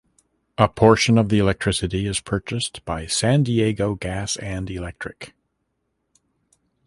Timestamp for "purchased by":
2.21-3.05